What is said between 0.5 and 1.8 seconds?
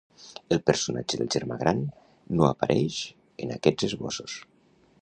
El personatge del germà